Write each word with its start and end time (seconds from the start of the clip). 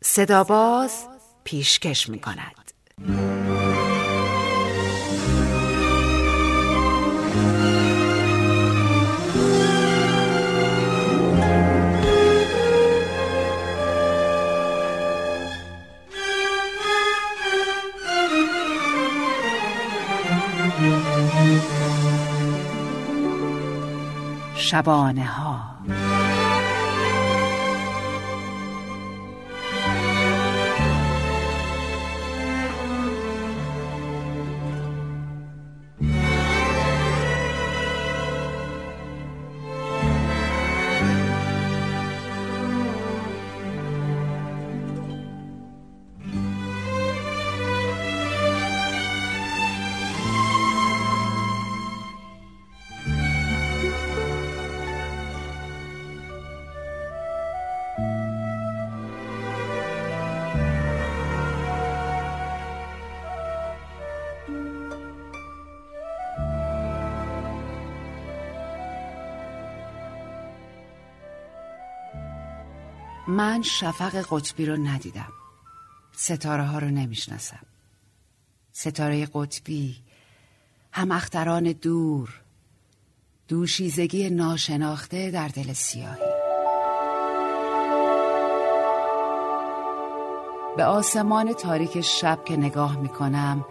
صداباز 0.00 1.08
پیشکش 1.44 2.08
می 2.08 2.20
کند. 2.20 2.72
شبانه 24.54 25.24
ها 25.26 25.77
من 73.28 73.62
شفق 73.62 74.26
قطبی 74.30 74.66
رو 74.66 74.76
ندیدم. 74.76 75.32
ستاره 76.12 76.62
ها 76.62 76.78
رو 76.78 76.86
نمی‌شناسم. 76.86 77.66
ستاره 78.72 79.28
قطبی 79.34 79.96
هم 80.92 81.12
اختران 81.12 81.72
دور 81.72 82.40
دوشیزگی 83.48 84.30
ناشناخته 84.30 85.30
در 85.30 85.48
دل 85.48 85.72
سیاهی. 85.72 86.32
به 90.76 90.84
آسمان 90.84 91.52
تاریک 91.52 92.00
شب 92.00 92.44
که 92.44 92.56
نگاه 92.56 93.00
می‌کنم 93.00 93.64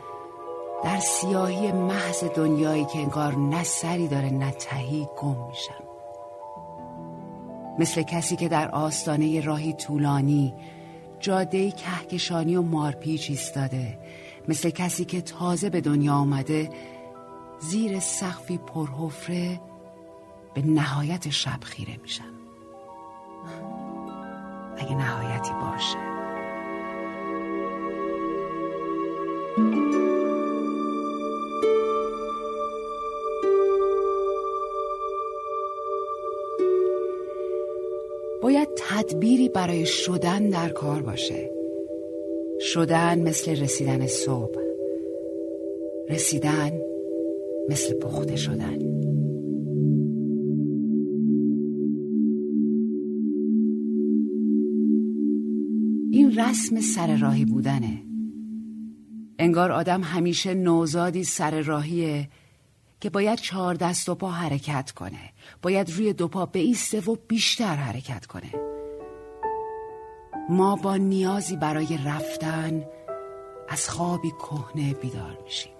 در 0.84 1.00
سیاهی 1.00 1.72
محض 1.72 2.24
دنیایی 2.24 2.86
که 2.86 3.00
انگار 3.00 3.36
نه 3.36 3.64
سری 3.64 4.08
داره 4.08 4.30
نه 4.30 4.52
تهی 4.52 5.08
گم 5.18 5.48
میشم. 5.48 5.87
مثل 7.80 8.02
کسی 8.02 8.36
که 8.36 8.47
در 8.47 8.70
آستانه 8.72 9.42
راهی 9.42 9.73
طولانی 9.73 10.53
جاده 11.20 11.72
کهکشانی 11.72 12.56
و 12.56 12.61
مارپیچ 12.61 13.30
ایستاده. 13.30 14.00
مثل 14.47 14.70
کسی 14.70 15.06
که 15.06 15.22
تازه 15.22 15.70
به 15.70 15.81
دنیا 15.81 16.14
آمده 16.14 16.70
زیر 17.59 18.00
سقفی 18.00 18.58
پرحفره 18.58 19.61
به 20.53 20.61
نهایت 20.61 21.30
شب 21.30 21.59
خیره 21.64 21.98
میشم. 22.02 22.33
اگه 24.78 24.95
نهایتی 24.95 25.53
باشه. 25.53 26.07
تدبیری 39.17 39.50
برای 39.50 39.86
شدن 39.86 40.50
در 40.50 40.70
کار 40.70 41.02
باشه. 41.02 41.52
شدن 42.61 43.20
مثل 43.20 43.61
رسیدن 43.61 44.08
صبح. 44.08 44.55
رسیدن 46.10 46.72
مثل 47.70 47.94
پخته 47.94 48.36
شدن. 48.36 48.80
این 56.11 56.36
رسم 56.39 56.82
سر 56.82 57.17
راهی 57.17 57.45
بودنه. 57.45 58.04
انگار 59.39 59.72
آدم 59.72 60.02
همیشه 60.02 60.54
نوزادی 60.54 61.23
سر 61.23 61.61
راهیه 61.61 62.30
که 62.99 63.10
باید 63.10 63.39
چهار 63.39 63.76
دست 63.76 64.10
و 64.10 64.16
پا 64.16 64.32
حرکت 64.32 64.92
کنه. 64.92 65.34
باید 65.61 65.89
روی 65.89 66.14
دو 66.14 66.28
پا 66.28 66.45
بیسته 66.45 66.99
و 66.99 67.16
بیشتر 67.28 67.76
حرکت 67.76 68.26
کنه. 68.26 68.67
ما 70.50 70.76
با 70.76 70.96
نیازی 70.96 71.56
برای 71.56 72.00
رفتن 72.06 72.86
از 73.70 73.90
خوابی 73.90 74.32
کهنه 74.32 74.94
بیدار 74.94 75.38
میشیم. 75.44 75.74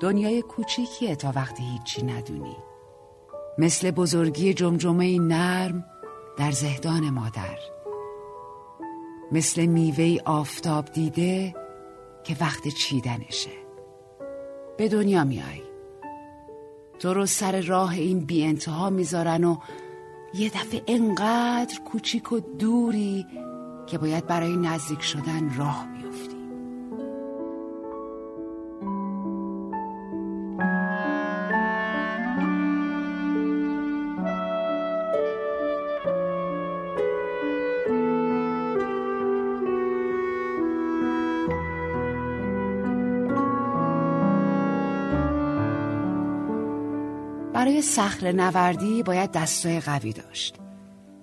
دنیای 0.00 0.42
کوچیکیه 0.42 1.16
تا 1.16 1.32
وقتی 1.34 1.62
هیچی 1.62 2.02
ندونی. 2.02 2.56
مثل 3.58 3.90
بزرگی 3.90 4.54
جمجمه 4.54 5.18
نرم 5.18 5.84
در 6.38 6.50
زهدان 6.50 7.10
مادر. 7.10 7.58
مثل 9.32 9.66
میوه 9.66 10.16
آفتاب 10.24 10.84
دیده 10.84 11.54
که 12.24 12.36
وقت 12.40 12.68
چیدنشه. 12.68 13.50
به 14.76 14.88
دنیا 14.88 15.24
میای. 15.24 15.62
تو 16.98 17.14
رو 17.14 17.26
سر 17.26 17.60
راه 17.60 17.92
این 17.92 18.20
بی 18.20 18.44
انتها 18.44 18.90
می‌ذارن 18.90 19.44
و 19.44 19.56
یه 20.34 20.48
دفعه 20.48 20.82
انقدر 20.86 21.80
کوچیک 21.84 22.32
و 22.32 22.40
دوری 22.58 23.26
که 23.86 23.98
باید 23.98 24.26
برای 24.26 24.56
نزدیک 24.56 25.02
شدن 25.02 25.54
راه 25.56 25.91
برای 47.62 47.82
صخره 47.82 48.32
نوردی 48.32 49.02
باید 49.02 49.32
دستای 49.32 49.80
قوی 49.80 50.12
داشت. 50.12 50.56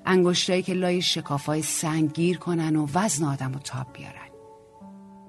انگشتایی 0.06 0.62
که 0.62 0.74
لای 0.74 1.02
شکافای 1.02 1.62
سنگ 1.62 2.14
گیر 2.14 2.38
کنن 2.38 2.76
و 2.76 2.88
وزن 2.94 3.26
آدم 3.26 3.56
و 3.56 3.60
تاب 3.60 3.88
بیارن. 3.94 4.30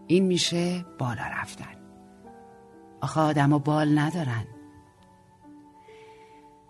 این 0.06 0.24
میشه 0.24 0.84
بالا 0.98 1.22
رفتن. 1.40 1.74
آخه 3.00 3.20
آدم 3.20 3.58
بال 3.58 3.98
ندارن. 3.98 4.46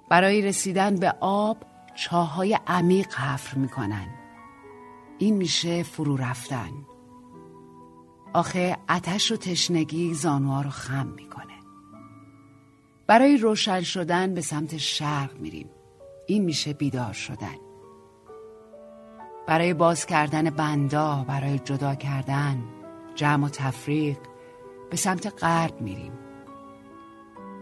برای 0.09 0.43
رسیدن 0.43 0.97
به 0.97 1.15
آب 1.21 1.57
چاهای 1.95 2.59
عمیق 2.67 3.15
حفر 3.15 3.59
می‌کنن. 3.59 4.09
این 5.19 5.37
میشه 5.37 5.83
فرو 5.83 6.17
رفتن. 6.17 6.71
آخه 8.33 8.77
اتش 8.91 9.33
و 9.33 9.37
تشنگی 9.37 10.15
زانوها 10.15 10.63
رو 10.63 10.71
خم 10.71 11.07
می‌کنه. 11.07 11.60
برای 13.11 13.37
روشن 13.37 13.81
شدن 13.81 14.35
به 14.35 14.41
سمت 14.41 14.77
شرق 14.77 15.31
میریم. 15.39 15.71
این 16.27 16.45
میشه 16.45 16.73
بیدار 16.73 17.13
شدن. 17.13 17.57
برای 19.47 19.75
باز 19.75 20.07
کردن 20.07 20.51
بندا 20.51 21.25
برای 21.29 21.59
جدا 21.59 21.95
کردن 21.95 22.65
جمع 23.15 23.47
و 23.47 23.49
تفریق 23.49 24.17
به 24.91 24.97
سمت 24.97 25.43
غرب 25.45 25.81
میریم. 25.81 26.13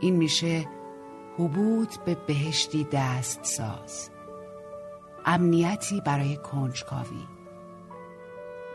این 0.01 0.17
میشه 0.17 0.69
حبود 1.39 1.89
به 2.05 2.15
بهشتی 2.27 2.87
دست 2.93 3.45
ساز. 3.45 4.11
امنیتی 5.27 6.01
برای 6.01 6.37
کنجکاوی. 6.37 7.27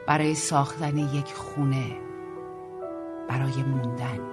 برای 0.08 0.36
ساختن 0.36 0.98
یک 0.98 1.34
خونه. 1.34 1.98
برای 3.30 3.64
موندن. 3.64 4.33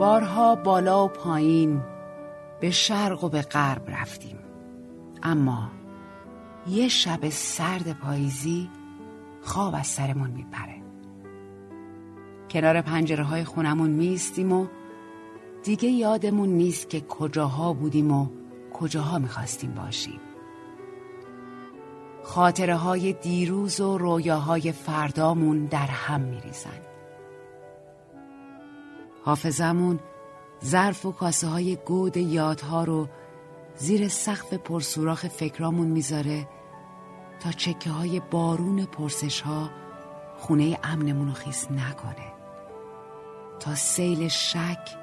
بارها 0.00 0.54
بالا 0.54 1.04
و 1.04 1.08
پایین 1.08 1.80
به 2.60 2.70
شرق 2.70 3.24
و 3.24 3.28
به 3.28 3.42
غرب 3.42 3.90
رفتیم. 3.90 4.38
اما 5.22 5.70
یه 6.66 6.88
شب 6.88 7.28
سرد 7.28 7.92
پاییزی 7.92 8.68
خواب 9.42 9.74
از 9.74 9.86
سرمون 9.86 10.30
میپره. 10.30 10.82
کنار 12.50 12.80
پنجره 12.80 13.24
های 13.24 13.44
خونمون 13.44 13.90
میستیم 13.90 14.52
و 14.52 14.66
دیگه 15.62 15.88
یادمون 15.88 16.48
نیست 16.48 16.88
که 16.90 17.00
کجاها 17.00 17.72
بودیم 17.72 18.12
و 18.12 18.26
کجاها 18.72 19.18
می‌خواستیم 19.18 19.74
باشیم. 19.74 20.20
خاطره 22.22 22.76
های 22.76 23.12
دیروز 23.12 23.80
و 23.80 23.98
رویاهای 23.98 24.72
فردامون 24.72 25.64
در 25.64 25.86
هم 25.86 26.20
میریزن. 26.20 26.89
حافظمون 29.24 30.00
ظرف 30.64 31.06
و 31.06 31.12
کاسه 31.12 31.46
های 31.46 31.76
گود 31.76 32.16
یادها 32.16 32.84
رو 32.84 33.08
زیر 33.76 34.08
سقف 34.08 34.54
پرسوراخ 34.54 35.26
فکرامون 35.26 35.86
می‌ذاره 35.86 36.48
تا 37.40 37.50
چکه 37.50 37.90
های 37.90 38.20
بارون 38.20 38.84
پرسش 38.84 39.40
ها 39.40 39.70
خونه 40.38 40.78
امنمون 40.82 41.26
رو 41.28 41.34
خیس 41.34 41.70
نکنه. 41.70 42.32
تا 43.60 43.74
سیل 43.74 44.28
شک 44.28 44.96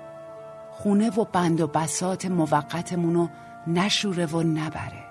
خونه 0.72 1.10
و 1.10 1.24
بند 1.24 1.62
و 1.62 1.68
بسات 1.68 2.26
موقتمون 2.26 3.14
رو 3.14 3.30
نشوره 3.68 4.26
و 4.26 4.44
نبره. 4.44 5.04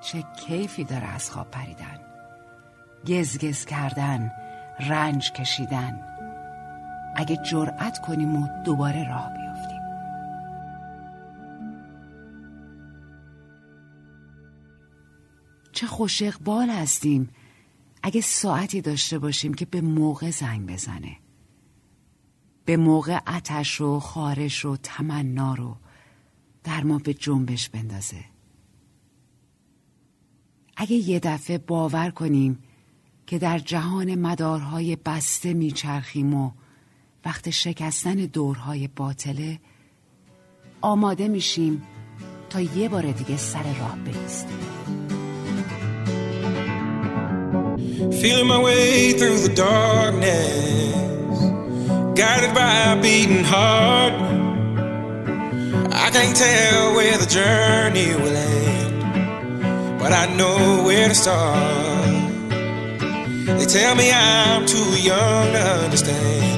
چه 0.00 0.24
کیفی 0.36 0.84
داره 0.84 1.06
از 1.06 1.30
خواب 1.30 1.50
پریدن. 1.50 2.00
گزگز 3.06 3.64
کردن 3.64 4.32
رنج 4.80 5.32
کشیدن. 5.32 6.07
اگه 7.16 7.36
جرأت 7.36 7.98
کنیم 7.98 8.36
و 8.36 8.48
دوباره 8.64 9.08
راه 9.08 9.32
بیافتیم. 9.34 9.78
چه 15.72 15.86
خوش 15.86 16.22
اقبال 16.22 16.70
هستیم. 16.70 17.28
اگه 18.02 18.20
ساعتی 18.20 18.80
داشته 18.80 19.18
باشیم 19.18 19.54
که 19.54 19.66
به 19.66 19.80
موقع 19.80 20.30
زنگ 20.30 20.72
بزنه. 20.72 21.16
به 22.64 22.76
موقع 22.76 23.18
اتش 23.36 23.80
و 23.80 24.00
خارش 24.00 24.64
و 24.64 24.76
تمنا 24.76 25.54
رو 25.54 25.76
در 26.64 26.84
ما 26.84 26.98
به 26.98 27.14
جنبش 27.14 27.68
بندازه. 27.68 28.24
اگه 30.76 30.96
یه 30.96 31.20
دفعه 31.20 31.58
باور 31.58 32.10
کنیم 32.10 32.58
که 33.26 33.38
در 33.38 33.58
جهان 33.58 34.14
مدارهای 34.14 34.96
بسته 34.96 35.54
میچرخیم 35.54 36.34
و 36.34 36.50
وقت 37.28 37.50
شکستن 37.50 38.14
دورهای 38.14 38.88
باطله 38.88 39.58
آماده 40.80 41.28
میشیم 41.28 41.82
تا 42.50 42.60
یه 42.60 42.88
بار 42.88 43.02
دیگه 43.02 43.36
سر 43.36 43.62
راه 43.80 43.96
بیستیم 43.96 44.58
Feeling 48.20 48.48
my 48.54 48.60
way 48.68 49.12
through 49.18 49.40
the 49.46 49.54
darkness 49.66 51.36
Guided 52.20 52.52
by 52.60 52.74
a 52.92 52.96
beating 53.04 53.46
heart 53.54 54.14
I 56.04 56.08
can't 56.14 56.36
tell 56.46 56.82
where 56.96 57.16
the 57.22 57.30
journey 57.38 58.10
will 58.20 58.36
end 58.60 58.98
But 60.00 60.10
I 60.22 60.24
know 60.38 60.58
where 60.86 61.08
to 61.12 61.16
start 61.24 62.22
They 63.58 63.68
tell 63.78 63.94
me 64.00 64.06
I'm 64.12 64.62
too 64.74 64.90
young 65.10 65.46
to 65.56 65.62
understand 65.84 66.57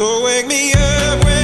So 0.00 0.24
wake 0.24 0.46
me 0.46 0.72
up 0.72 1.39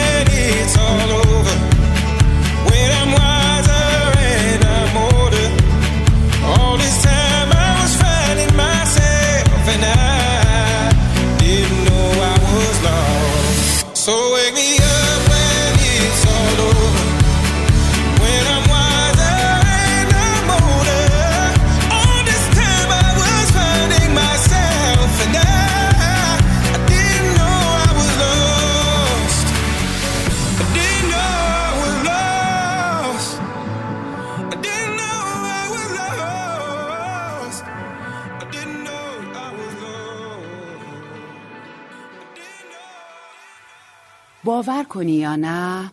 باور 44.46 44.84
کنی 44.84 45.12
یا 45.12 45.36
نه 45.36 45.90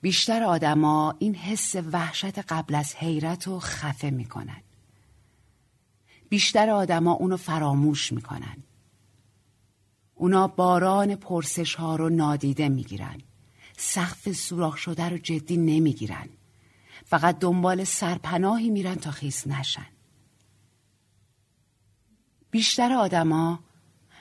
بیشتر 0.00 0.42
آدما 0.42 1.14
این 1.18 1.34
حس 1.34 1.76
وحشت 1.92 2.38
قبل 2.38 2.74
از 2.74 2.94
حیرت 2.94 3.46
رو 3.46 3.60
خفه 3.60 4.10
می‌کنن. 4.10 4.62
بیشتر 6.28 6.70
آدما 6.70 7.12
اونو 7.12 7.36
فراموش 7.36 8.12
می‌کنن. 8.12 8.56
اونا 10.14 10.48
باران 10.48 11.14
پرسش 11.14 11.74
ها 11.74 11.96
رو 11.96 12.08
نادیده 12.08 12.68
می‌گیرن. 12.68 13.20
سقف 13.76 14.32
سوراخ 14.32 14.76
شده 14.76 15.08
رو 15.08 15.18
جدی 15.18 15.56
نمی‌گیرن. 15.56 16.28
فقط 17.06 17.38
دنبال 17.38 17.84
سرپناهی 17.84 18.70
میرن 18.70 18.94
تا 18.94 19.10
خیس 19.10 19.46
نشن. 19.46 19.86
بیشتر 22.50 22.92
آدما 22.92 23.58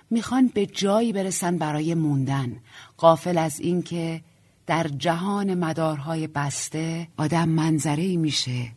می‌خوان 0.10 0.48
به 0.48 0.66
جایی 0.66 1.14
برسن 1.14 1.58
برای 1.58 1.94
موندن. 1.94 2.58
قافل 2.98 3.38
از 3.38 3.60
اینکه 3.60 4.22
در 4.66 4.88
جهان 4.88 5.54
مدارهای 5.54 6.28
بسته 6.28 7.08
آدم 7.18 7.50
منظره 7.50 8.18
میشه 8.18 8.72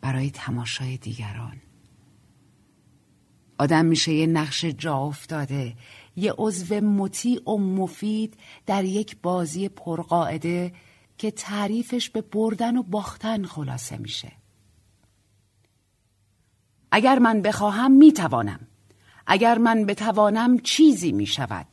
برای 0.00 0.30
تماشای 0.30 0.96
دیگران. 0.96 1.56
آدم 3.58 3.84
میشه 3.84 4.12
یه 4.12 4.26
نقش 4.26 4.64
جا 4.64 4.96
افتاده 4.96 5.74
یه 6.16 6.34
عضو 6.38 6.80
مطیع 6.80 7.50
و 7.50 7.58
مفید 7.58 8.36
در 8.66 8.84
یک 8.84 9.16
بازی 9.22 9.68
پرقاعده 9.68 10.72
که 11.18 11.30
تعریفش 11.30 12.10
به 12.10 12.20
بردن 12.20 12.76
و 12.76 12.82
باختن 12.82 13.44
خلاصه 13.44 13.96
میشه. 13.96 14.32
اگر 16.90 17.18
من 17.18 17.42
بخواهم 17.42 17.92
می‌توانم. 17.92 18.60
اگر 19.26 19.58
من 19.58 19.86
بتوانم 19.86 20.58
چیزی 20.58 21.12
می‌شود. 21.12 21.66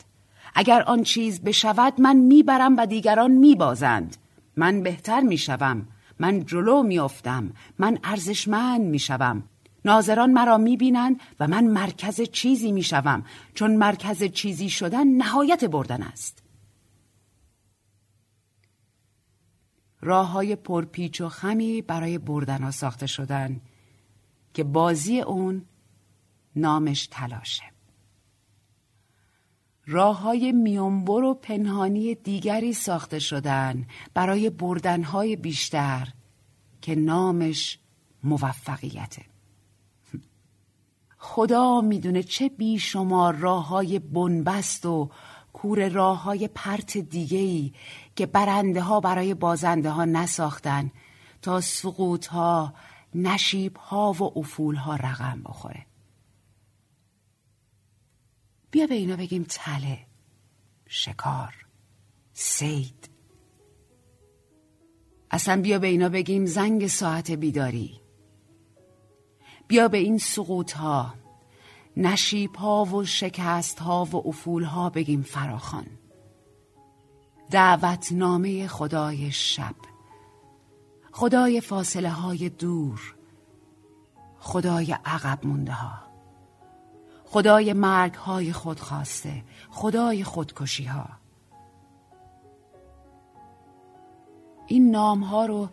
اگر 0.55 0.81
آن 0.81 1.03
چیز 1.03 1.41
بشود 1.41 2.01
من 2.01 2.15
می‌برم 2.15 2.77
و 2.77 2.85
دیگران 2.85 3.31
میبازند. 3.31 4.17
من 4.55 4.83
بهتر 4.83 5.21
می‌شوم. 5.21 5.87
من 6.19 6.45
جلو 6.45 6.83
میافتم. 6.83 7.53
من 7.79 7.99
ارزشمند 8.03 8.81
می‌شوم. 8.81 9.43
ناظران 9.85 10.31
مرا 10.31 10.57
می‌بینند 10.57 11.19
و 11.39 11.47
من 11.47 11.63
مرکز 11.63 12.21
چیزی 12.21 12.71
می‌شوم. 12.71 13.23
چون 13.53 13.75
مرکز 13.75 14.23
چیزی 14.23 14.69
شدن 14.69 15.07
نهایت 15.07 15.65
بردن 15.65 16.03
است. 16.03 16.43
راه 20.01 20.27
های 20.27 20.55
پرپیچ 20.55 21.21
و 21.21 21.29
خمی 21.29 21.81
برای 21.81 22.17
بردن 22.17 22.63
ها 22.63 22.71
ساخته 22.71 23.07
شدن 23.07 23.61
که 24.53 24.63
بازی 24.63 25.21
اون 25.21 25.65
نامش 26.55 27.07
تلاشه. 27.11 27.63
راه 29.85 30.19
های 30.19 30.51
میانبر 30.51 31.23
و 31.23 31.33
پنهانی 31.33 32.15
دیگری 32.15 32.73
ساخته 32.73 33.19
شدن 33.19 33.85
برای 34.13 34.49
بردنهای 34.49 35.35
بیشتر 35.35 36.07
که 36.81 36.95
نامش 36.95 37.79
موفقیته. 38.23 39.25
خدا 41.17 41.81
می‌دونه 41.81 42.23
چه 42.23 42.49
بیشمار 42.49 43.35
راه 43.35 43.67
های 43.67 43.99
بنبست 43.99 44.85
و 44.85 45.09
کور 45.53 45.89
راه 45.89 46.23
های 46.23 46.47
پرت 46.47 46.97
دیگهی 46.97 47.73
که 48.15 48.25
برنده 48.25 48.81
ها 48.81 48.99
برای 48.99 49.33
بازنده 49.33 49.89
ها 49.89 50.05
نساختن 50.05 50.91
تا 51.41 51.61
سقوط 51.61 52.27
ها 52.27 52.73
نشیب 53.15 53.77
ها 53.77 54.11
و 54.11 54.39
افول 54.39 54.75
ها 54.75 54.95
رقم 54.95 55.41
بخوره. 55.45 55.85
بیا 58.71 58.87
به 58.87 58.95
اینا 58.95 59.15
بگیم 59.15 59.45
تله 59.49 59.99
شکار 60.87 61.55
سید. 62.33 63.09
اصلا 65.31 65.61
بیا 65.61 65.79
به 65.79 65.87
اینا 65.87 66.09
بگیم 66.09 66.45
زنگ 66.45 66.87
ساعت 66.87 67.31
بیداری. 67.31 68.01
بیا 69.67 69.87
به 69.87 69.97
این 69.97 70.17
سقوط 70.17 70.71
ها 70.71 71.13
نشیب 71.97 72.55
ها 72.55 72.85
و 72.85 73.05
شکست 73.05 73.79
ها 73.79 74.05
و 74.05 74.27
افول 74.27 74.63
ها 74.63 74.89
بگیم 74.89 75.21
فراخان 75.21 75.85
دعوتنامه 77.51 78.67
خدای 78.67 79.31
شب 79.31 79.75
خدای 81.11 81.61
فاصله 81.61 82.09
های 82.09 82.49
دور 82.49 83.15
خدای 84.39 84.97
عقب 85.05 85.47
مونده 85.47 85.71
ها. 85.71 86.10
خدای 87.31 87.73
مرگ 87.73 88.13
های 88.13 88.53
خودخواسته 88.53 89.43
خدای 89.69 90.23
خودکشی 90.23 90.83
ها 90.83 91.09
این 94.67 94.91
نام 94.91 95.23
ها 95.23 95.45
رو 95.45 95.69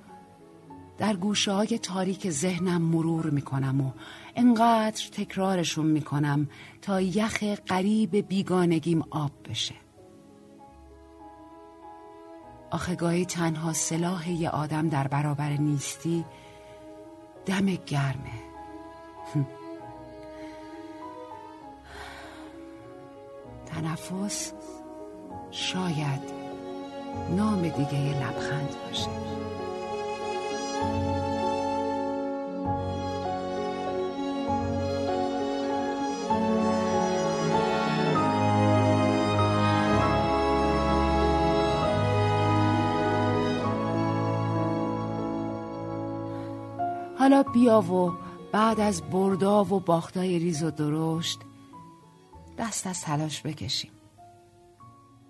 در 0.98 1.16
گوشه 1.16 1.52
های 1.52 1.78
تاریک 1.78 2.30
ذهنم 2.30 2.82
مرور 2.82 3.30
می‌کنم 3.30 3.80
و 3.80 3.90
انقدر 4.36 5.08
تکرارشون 5.12 5.86
می‌کنم 5.86 6.48
تا 6.82 7.00
یخ 7.00 7.42
قریب 7.42 8.16
بیگانگیم 8.16 9.04
آب 9.10 9.32
بشه. 9.48 9.74
آخه 12.70 12.94
گاهی 12.94 13.24
تنها 13.24 13.72
سلاح 13.72 14.30
یه 14.30 14.50
آدم 14.50 14.88
در 14.88 15.08
برابر 15.08 15.50
نیستی 15.50 16.24
دم 17.46 17.66
گرمه. 17.66 18.47
تنفس 23.78 24.52
شاید 25.50 26.38
نام 27.36 27.62
دیگه 27.62 27.98
لبخند 27.98 28.76
باشه. 28.86 29.08
حالا 47.18 47.42
بیا 47.42 47.80
و 47.80 48.12
بعد 48.52 48.80
از 48.80 49.02
بردا 49.02 49.64
و 49.64 49.80
باختای 49.80 50.38
ریز 50.38 50.62
و 50.62 50.70
درشت 50.70 51.40
دست 52.58 52.86
از 52.86 53.00
تلاش 53.00 53.42
بکشیم. 53.42 53.90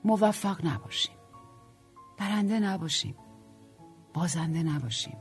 موفق 0.04 0.66
نباشیم. 0.66 1.14
برنده 2.18 2.60
نباشیم. 2.60 3.14
بازنده 4.14 4.62
نباشیم. 4.62 5.16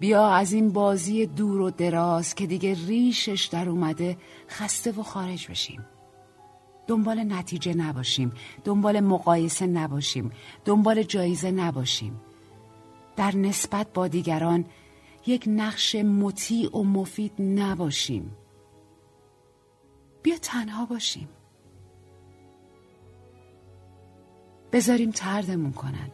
بیا 0.00 0.28
از 0.28 0.52
این 0.52 0.72
بازی 0.72 1.26
دور 1.26 1.60
و 1.60 1.70
دراز 1.70 2.34
که 2.34 2.46
دیگه 2.46 2.74
ریشش 2.86 3.44
در 3.52 3.68
اومده 3.68 4.16
خسته 4.48 4.92
و 4.92 5.02
خارج 5.02 5.50
بشیم. 5.50 5.86
دنبال 6.86 7.32
نتیجه 7.32 7.74
نباشیم. 7.74 8.32
دنبال 8.64 9.00
مقایسه 9.00 9.66
نباشیم. 9.66 10.32
دنبال 10.64 11.02
جایزه 11.02 11.50
نباشیم. 11.50 12.20
در 13.16 13.36
نسبت 13.36 13.92
با 13.92 14.08
دیگران 14.08 14.64
یک 15.26 15.44
نقش 15.46 15.94
مطیع 15.94 16.76
و 16.76 16.82
مفید 16.82 17.32
نباشیم. 17.38 18.36
بیا 20.26 20.38
تنها 20.42 20.86
باشیم. 20.86 21.28
بذاریم 24.72 25.10
تردمون 25.10 25.72
کنن. 25.72 26.10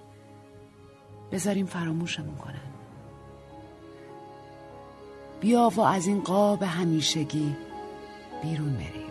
بذاریم 1.33 1.67
فراموشمون 1.67 2.37
کنن. 2.37 2.73
بیا 5.41 5.73
و 5.77 5.81
از 5.81 6.07
این 6.07 6.21
قاب 6.21 6.63
همیشگی 6.63 7.57
بیرون 8.43 8.73
بریم. 8.73 9.02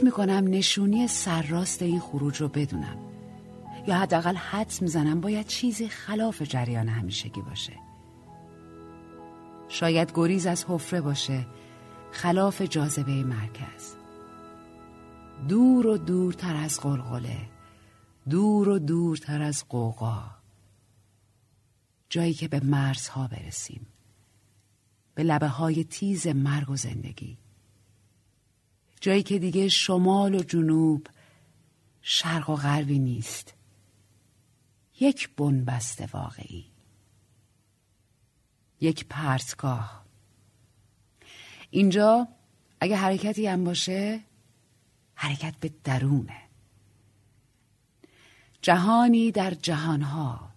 فکر 0.00 0.06
می‌کنم 0.06 0.44
نشونی 0.46 1.08
سرراست 1.08 1.82
این 1.82 2.00
خروج 2.00 2.36
رو 2.36 2.48
بدونم. 2.48 2.96
یا 3.86 3.98
حداقل 3.98 4.34
حدس 4.36 4.82
می‌زنم 4.82 5.20
باید 5.20 5.46
چیزی 5.46 5.88
خلاف 5.88 6.42
جریان 6.42 6.88
همیشگی 6.88 7.42
باشه. 7.42 7.72
شاید 9.68 10.12
گریز 10.14 10.46
از 10.46 10.64
حفره 10.68 11.00
باشه 11.00 11.46
خلاف 12.12 12.62
جاذبه 12.62 13.24
مرکز. 13.24 13.94
دور 15.48 15.86
و 15.86 15.98
دورتر 15.98 16.56
از 16.56 16.80
قلقله 16.80 17.38
دور 18.30 18.68
و 18.68 18.78
دورتر 18.78 19.42
از 19.42 19.64
قوقا 19.68 20.22
جایی 22.08 22.34
که 22.34 22.48
به 22.48 22.60
مرزها 22.64 23.28
برسیم 23.28 23.86
به 25.14 25.22
لبه 25.22 25.48
های 25.48 25.84
تیز 25.84 26.26
مرگ 26.26 26.70
و 26.70 26.76
زندگی. 26.76 27.39
جایی 29.00 29.22
که 29.22 29.38
دیگه 29.38 29.68
شمال 29.68 30.34
و 30.34 30.42
جنوب 30.42 31.06
شرق 32.02 32.50
و 32.50 32.56
غربی 32.56 32.98
نیست. 32.98 33.54
یک 35.00 35.36
بنبست 35.36 36.14
واقعی. 36.14 36.66
یک 38.80 39.06
پرتگاه. 39.08 40.04
اینجا 41.70 42.28
اگه 42.80 42.96
حرکتی 42.96 43.46
هم 43.46 43.64
باشه 43.64 44.20
حرکت 45.14 45.56
به 45.60 45.72
درونه. 45.84 46.42
جهانی 48.62 49.32
در 49.32 49.54
جهانها 49.54 50.50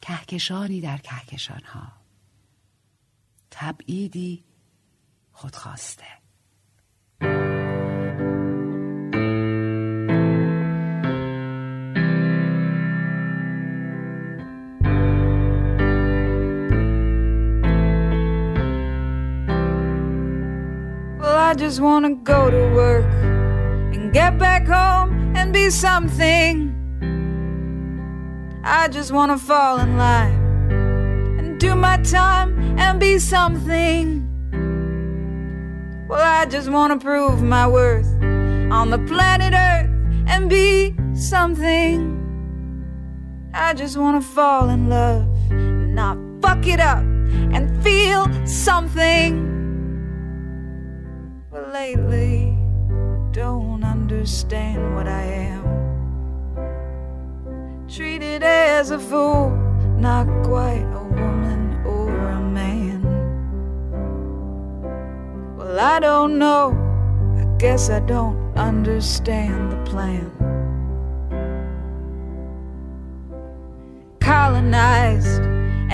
کهکشانی 0.00 0.80
در 0.80 0.98
کهکشانها. 0.98 1.92
تبعیدی 3.50 4.44
خودخواسته. 5.32 6.19
I 21.60 21.62
just 21.62 21.80
wanna 21.80 22.14
go 22.14 22.50
to 22.50 22.74
work 22.74 23.04
and 23.94 24.14
get 24.14 24.38
back 24.38 24.66
home 24.66 25.36
and 25.36 25.52
be 25.52 25.68
something. 25.68 26.72
I 28.64 28.88
just 28.88 29.12
wanna 29.12 29.36
fall 29.36 29.78
in 29.78 29.98
line 29.98 30.40
and 31.38 31.60
do 31.60 31.76
my 31.76 31.98
time 31.98 32.78
and 32.78 32.98
be 32.98 33.18
something. 33.18 34.26
Well, 36.08 36.22
I 36.22 36.46
just 36.46 36.70
wanna 36.70 36.96
prove 36.96 37.42
my 37.42 37.66
worth 37.66 38.10
on 38.72 38.88
the 38.88 38.98
planet 39.00 39.52
Earth 39.52 39.90
and 40.28 40.48
be 40.48 40.96
something. 41.12 42.16
I 43.52 43.74
just 43.74 43.98
wanna 43.98 44.22
fall 44.22 44.70
in 44.70 44.88
love, 44.88 45.28
and 45.50 45.94
not 45.94 46.16
fuck 46.40 46.66
it 46.66 46.80
up, 46.80 47.04
and 47.52 47.84
feel 47.84 48.26
something 48.46 49.59
lately 51.80 52.54
don't 53.32 53.82
understand 53.82 54.94
what 54.94 55.06
I 55.08 55.22
am. 55.48 55.64
Treated 57.88 58.42
as 58.42 58.90
a 58.90 58.98
fool, 58.98 59.48
not 59.96 60.26
quite 60.44 60.86
a 61.02 61.04
woman 61.20 61.62
or 61.86 62.10
a 62.40 62.42
man. 62.42 63.00
Well, 65.56 65.80
I 65.80 66.00
don't 66.00 66.38
know, 66.38 66.66
I 67.42 67.44
guess 67.56 67.88
I 67.88 68.00
don't 68.00 68.36
understand 68.58 69.72
the 69.72 69.80
plan. 69.90 70.30
Colonized 74.20 75.40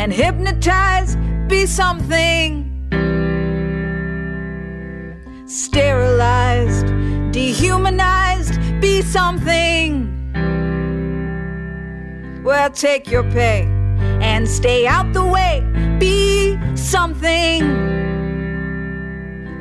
and 0.01 0.13
hypnotized, 0.13 1.17
be 1.47 1.65
something 1.65 2.76
sterilized, 5.47 6.87
dehumanized, 7.33 8.59
be 8.81 9.01
something. 9.03 10.13
Well, 12.43 12.71
take 12.71 13.11
your 13.11 13.23
pay 13.31 13.63
and 14.21 14.49
stay 14.49 14.87
out 14.87 15.13
the 15.13 15.25
way, 15.25 15.63
be 15.99 16.59
something. 16.77 17.63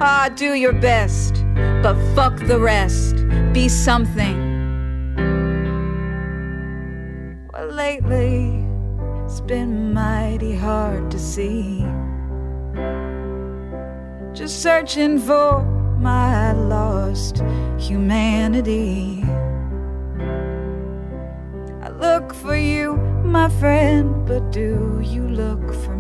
Ah, 0.02 0.30
do 0.36 0.54
your 0.56 0.74
best, 0.74 1.44
but 1.82 1.96
fuck 2.16 2.38
the 2.48 2.60
rest, 2.60 3.16
be 3.54 3.70
something. 3.70 4.44
Well, 7.54 7.68
lately, 7.68 8.66
it's 9.24 9.40
been 9.42 9.94
mighty 9.94 10.56
hard 10.56 11.10
to 11.12 11.20
see. 11.20 11.86
Just 14.34 14.62
searching 14.62 15.18
for 15.18 15.75
my 16.06 16.52
lost 16.52 17.42
humanity. 17.80 19.24
I 21.82 21.90
look 21.90 22.32
for 22.32 22.56
you, 22.56 22.96
my 23.24 23.50
friend, 23.50 24.24
but 24.28 24.52
do 24.52 25.02
you 25.04 25.28
look 25.28 25.74
for 25.84 25.95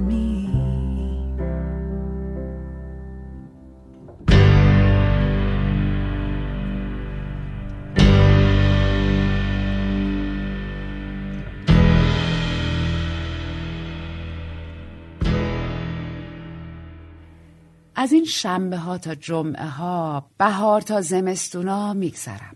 از 18.06 18.12
این 18.12 18.26
شنبه 18.26 18.78
ها 18.78 18.98
تا 18.98 19.16
جمعه 19.16 19.68
ها 19.68 20.30
بهار 20.38 20.82
تا 20.82 21.02
زمستونا 21.02 21.94
میگذرم. 21.94 22.56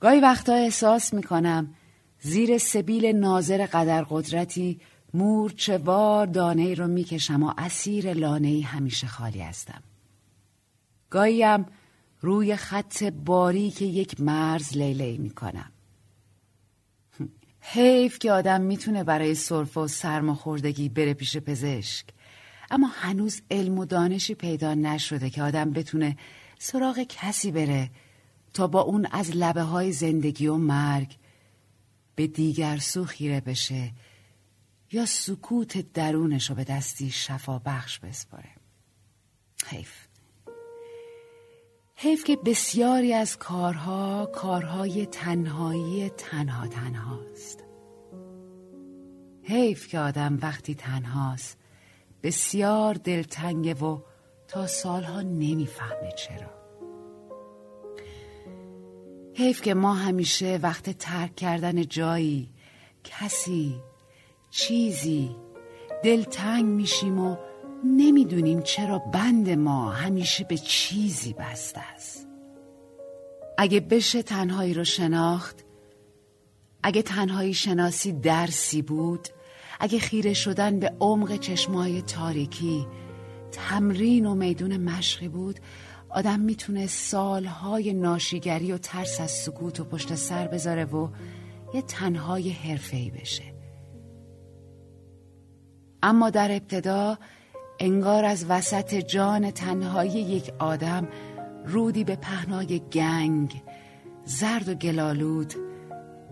گاهی 0.00 0.20
وقتا 0.20 0.54
احساس 0.54 1.14
می‌کنم 1.14 1.74
زیر 2.20 2.58
سبیل 2.58 3.06
ناظر 3.06 3.66
قدر 3.66 4.02
قدرتی 4.10 4.80
مورچه 5.14 5.78
وار 5.78 6.26
دانه 6.26 6.74
رو 6.74 6.86
می‌کشم 6.86 7.42
و 7.42 7.52
اسیر 7.58 8.12
لانه 8.12 8.60
همیشه 8.60 9.06
خالی 9.06 9.40
هستم. 9.40 9.82
گاهیم 11.10 11.66
روی 12.20 12.56
خط 12.56 13.02
باری 13.02 13.70
که 13.70 13.84
یک 13.84 14.20
مرز 14.20 14.76
لیلی 14.76 15.18
می‌کنم. 15.18 15.72
حیف 17.60 18.18
که 18.18 18.32
آدم 18.32 18.60
می‌تونه 18.60 19.04
برای 19.04 19.34
صرف 19.34 19.76
و 19.76 19.88
سرماخوردگی 19.88 20.88
بره 20.88 21.14
پیش 21.14 21.36
پزشک. 21.36 22.06
اما 22.70 22.86
هنوز 22.86 23.42
علم 23.50 23.78
و 23.78 23.84
دانشی 23.84 24.34
پیدا 24.34 24.74
نشده 24.74 25.30
که 25.30 25.42
آدم 25.42 25.70
بتونه 25.70 26.16
سراغ 26.58 27.02
کسی 27.08 27.50
بره 27.50 27.90
تا 28.54 28.66
با 28.66 28.80
اون 28.80 29.06
از 29.06 29.30
لبه 29.36 29.62
های 29.62 29.92
زندگی 29.92 30.46
و 30.46 30.56
مرگ 30.56 31.16
به 32.14 32.26
دیگر 32.26 32.76
سو 32.76 33.04
خیره 33.04 33.40
بشه 33.40 33.92
یا 34.92 35.06
سکوت 35.06 35.92
درونش 35.92 36.50
رو 36.50 36.56
به 36.56 36.64
دستی 36.64 37.10
شفا 37.10 37.58
بخش 37.58 37.98
بسپاره. 37.98 38.50
حیف. 39.66 39.92
حیف 41.96 42.24
که 42.24 42.36
بسیاری 42.36 43.14
از 43.14 43.38
کارها 43.38 44.26
کارهای 44.26 45.06
تنهایی 45.06 46.08
تنها 46.08 46.66
تنهاست. 46.66 47.64
حیف 49.42 49.88
که 49.88 49.98
آدم 49.98 50.38
وقتی 50.42 50.74
تنهاست 50.74 51.58
بسیار 52.22 52.94
دلتنگه 52.94 53.74
و 53.74 54.00
تا 54.48 54.66
سالها 54.66 55.22
نمی‌فهمه 55.22 56.12
چرا. 56.16 56.56
حیف 59.34 59.62
که 59.62 59.74
ما 59.74 59.94
همیشه 59.94 60.58
وقت 60.62 60.90
ترک 60.90 61.36
کردن 61.36 61.86
جایی 61.86 62.50
کسی 63.04 63.80
چیزی 64.50 65.36
دلتنگ 66.04 66.64
میشیم 66.64 67.18
و 67.18 67.36
نمی‌دونیم 67.84 68.62
چرا 68.62 68.98
بند 68.98 69.50
ما 69.50 69.90
همیشه 69.90 70.44
به 70.44 70.56
چیزی 70.56 71.32
بسته 71.32 71.80
است. 71.80 72.28
اگه 73.58 73.80
بشه 73.80 74.22
تنهایی 74.22 74.74
رو 74.74 74.84
شناخت 74.84 75.64
اگه 76.82 77.02
تنهایی 77.02 77.54
شناسی 77.54 78.12
درسی 78.12 78.82
بود 78.82 79.28
اگه 79.80 79.98
خیره 79.98 80.34
شدن 80.34 80.78
به 80.78 80.92
عمق 81.00 81.36
چشمای 81.36 82.02
تاریکی 82.02 82.86
تمرین 83.52 84.26
و 84.26 84.34
میدون 84.34 84.76
مشقی 84.76 85.28
بود 85.28 85.60
آدم 86.08 86.40
می‌تونه 86.40 86.86
سالهای 86.86 87.92
ناشیگری 87.92 88.72
و 88.72 88.78
ترس 88.78 89.20
از 89.20 89.30
سکوت 89.30 89.80
و 89.80 89.84
پشت 89.84 90.14
سر 90.14 90.48
بذاره 90.48 90.84
و 90.84 91.08
یه 91.74 91.82
تنهای 91.82 92.50
حرفه‌ای 92.50 93.10
بشه. 93.10 93.54
اما 96.02 96.30
در 96.30 96.52
ابتدا 96.52 97.18
انگار 97.80 98.24
از 98.24 98.46
وسط 98.48 98.94
جان 98.94 99.50
تنهایی 99.50 100.12
یک 100.12 100.52
آدم 100.58 101.08
رودی 101.66 102.04
به 102.04 102.16
پهنای 102.16 102.78
گنگ 102.92 103.62
زرد 104.24 104.68
و 104.68 104.74
گلالود 104.74 105.54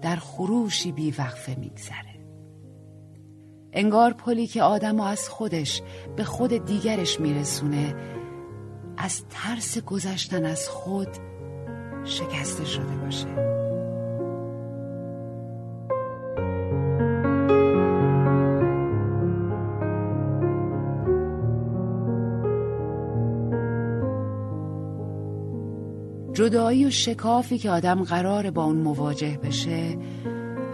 در 0.02 0.16
خروشی 0.16 0.92
بیوقفه 0.92 1.54
میگذره. 1.54 2.13
انگار 3.74 4.12
پلی 4.12 4.46
که 4.46 4.62
آدم 4.62 5.00
و 5.00 5.02
از 5.02 5.28
خودش 5.28 5.82
به 6.16 6.24
خود 6.24 6.64
دیگرش 6.64 7.20
میرسونه 7.20 7.94
از 8.96 9.22
ترس 9.30 9.78
گذشتن 9.78 10.44
از 10.44 10.68
خود 10.68 11.08
شکسته 12.04 12.64
شده 12.64 12.96
باشه. 13.04 13.54
جدایی 26.32 26.86
و 26.86 26.90
شکافی 26.90 27.58
که 27.58 27.70
آدم 27.70 28.04
قرار 28.04 28.50
با 28.50 28.64
اون 28.64 28.76
مواجه 28.76 29.38
بشه 29.42 29.98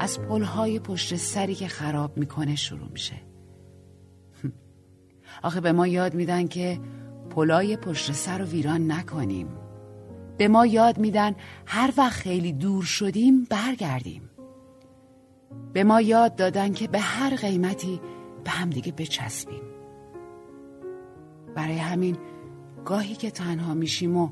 از 0.01 0.21
پلهای 0.21 0.79
پشت 0.79 1.17
سری 1.17 1.55
که 1.55 1.69
خراب 1.69 2.17
می‌کنه 2.17 2.57
شروع 2.57 2.89
میشه. 2.93 3.15
آخه 5.43 5.61
به 5.61 5.73
ما 5.73 5.87
یاد 5.87 6.15
میدن 6.15 6.47
که 6.47 6.81
پلای 7.31 7.77
پشت 7.77 8.13
سر 8.13 8.39
رو 8.39 8.45
ویران 8.45 8.93
نکنیم. 8.93 9.49
به 10.39 10.49
ما 10.49 10.67
یاد 10.67 10.99
میدن 10.99 11.35
هر 11.67 11.93
وقت 11.97 12.13
خیلی 12.13 12.53
دور 12.53 12.85
شدیم 12.85 13.45
برگردیم. 13.51 14.31
به 15.73 15.85
ما 15.85 16.01
یاد 16.01 16.37
دادن 16.37 16.73
که 16.73 16.89
به 16.89 16.99
هر 17.01 17.37
قیمتی 17.37 18.01
به 18.45 18.51
همدیگه 18.51 18.93
بچسبیم. 18.93 19.63
برای 21.55 21.79
همین 21.79 22.17
گاهی 22.85 23.15
که 23.15 23.31
تنها 23.31 23.75
میشیم 23.75 24.17
و 24.17 24.31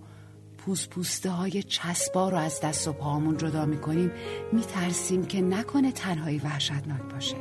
پوست 0.59 0.91
پوسته 0.91 1.31
های 1.31 1.63
چسبا 1.63 2.29
رو 2.29 2.37
از 2.37 2.61
دست 2.61 2.89
و 2.89 2.93
پاهامون 2.93 3.37
جدا 3.37 3.67
می‌کنیم 3.67 4.13
میترسیم 4.53 5.25
که 5.25 5.41
نکنه 5.41 5.93
تنهایی 5.93 6.39
وحشتناک 6.39 7.03
باشه. 7.13 7.37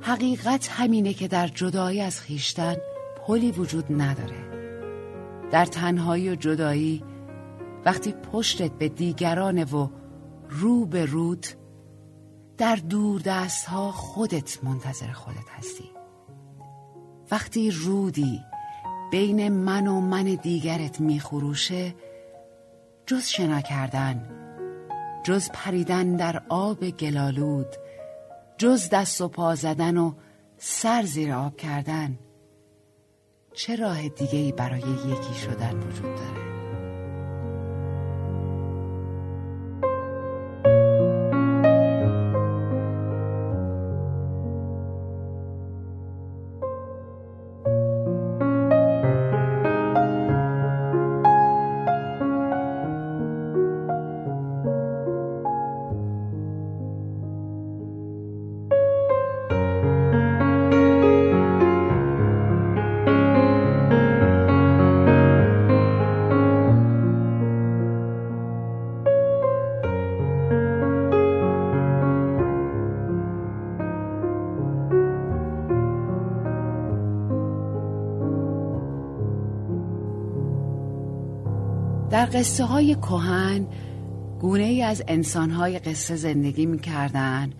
حقیقت 0.00 0.68
همینه 0.68 1.12
که 1.14 1.28
در 1.28 1.48
جدایی 1.48 2.00
از 2.00 2.20
خیشتن 2.20 2.76
پلی 3.26 3.52
وجود 3.52 3.84
نداره. 3.90 4.52
در 5.50 5.66
تنهایی 5.66 6.30
و 6.30 6.34
جدایی 6.34 7.04
وقتی 7.84 8.12
پشتت 8.12 8.70
به 8.72 8.88
دیگرانه 8.88 9.64
و 9.64 9.88
رو 10.48 10.86
به 10.86 11.04
روت 11.04 11.56
در 12.58 12.76
دور 12.76 13.20
دست 13.20 13.66
ها 13.66 13.92
خودت 13.92 14.64
منتظر 14.64 15.12
خودت 15.12 15.48
هستی. 15.58 15.90
وقتی 17.30 17.70
رودی 17.70 18.40
بین 19.12 19.48
من 19.48 19.86
و 19.86 20.00
من 20.00 20.24
دیگرت 20.24 21.00
میخروشه 21.00 21.94
جز 23.06 23.24
شنا 23.24 23.60
کردن 23.60 24.28
جز 25.24 25.50
پریدن 25.54 26.16
در 26.16 26.42
آب 26.48 26.90
گلالود 26.90 27.66
جز 28.58 28.88
دست 28.88 29.20
و 29.20 29.28
پا 29.28 29.54
زدن 29.54 29.96
و 29.96 30.12
سر 30.58 31.02
زیر 31.02 31.32
آب 31.32 31.56
کردن. 31.56 32.18
چه 33.54 33.76
راه 33.76 34.08
دیگه 34.08 34.38
ای 34.38 34.52
برای 34.52 34.80
یکی 34.80 35.34
شدن 35.34 35.76
وجود 35.76 36.14
داره؟ 36.16 36.51
قصه 82.34 82.64
های 82.64 82.94
کهن 82.94 83.66
گونه 84.40 84.62
ای 84.62 84.82
از 84.82 85.02
انسان 85.08 85.50
های 85.50 85.78
قصه 85.78 86.16
زندگی 86.16 86.66
می‌کردن 86.66 87.52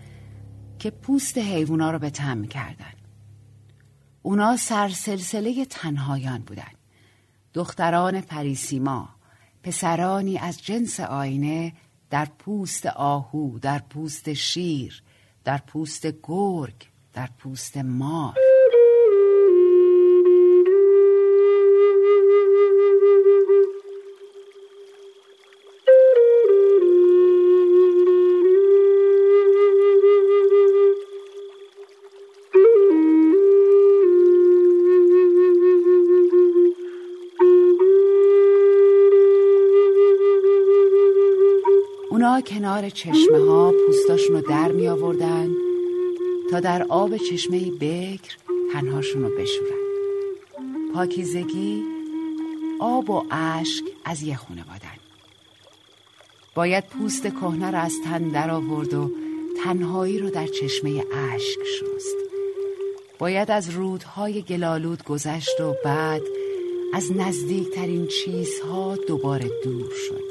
که 0.79 0.91
پوست 0.91 1.37
حیوونا 1.37 1.91
رو 1.91 1.99
به 1.99 2.09
تن 2.09 2.37
می‌کردن. 2.37 2.93
اونا 4.21 4.57
سرسلسله 4.57 5.65
تنهایان 5.65 6.41
بودن. 6.41 6.71
دختران 7.53 8.21
پریسیما 8.21 9.09
پسرانی 9.63 10.37
از 10.37 10.61
جنس 10.61 10.99
آینه 10.99 11.73
در 12.09 12.27
پوست 12.39 12.85
آهو 12.85 13.59
در 13.59 13.79
پوست 13.79 14.33
شیر 14.33 15.03
در 15.43 15.57
پوست 15.57 16.07
گرگ 16.23 16.75
در 17.13 17.29
پوست 17.37 17.77
مار. 17.77 18.52
کنار 42.47 42.89
چشمه 42.89 43.37
ها 43.37 43.73
پوستاشون 43.87 44.35
رو 44.35 44.41
در 44.41 44.71
می 44.71 44.87
آوردن 44.87 45.51
تا 46.51 46.59
در 46.59 46.83
آب 46.83 47.17
چشمه 47.17 47.71
بکر 47.71 48.37
تنهاشون 48.73 49.23
رو 49.23 49.29
بشورن. 49.29 49.83
پاکیزگی 50.93 51.83
آب 52.79 53.09
و 53.09 53.23
اشک 53.31 53.83
از 54.05 54.23
یه 54.23 54.35
خونه 54.35 54.63
بادن 54.63 54.97
باید 56.55 56.83
پوست 56.87 57.27
کهنه 57.27 57.71
رو 57.71 57.77
از 57.77 57.93
تن 58.05 58.29
در 58.29 58.49
آورد 58.49 58.93
و 58.93 59.11
تنهایی 59.63 60.19
رو 60.19 60.29
در 60.29 60.47
چشمه 60.47 61.05
اشک 61.13 61.59
شست. 61.63 62.15
باید 63.19 63.51
از 63.51 63.69
رودهای 63.69 64.41
گلالود 64.41 65.03
گذشت 65.03 65.61
و 65.61 65.75
بعد 65.85 66.21
از 66.93 67.11
نزدیکترین 67.11 68.07
چیزها 68.07 68.95
دوباره 69.07 69.51
دور 69.63 69.91
شد. 70.07 70.22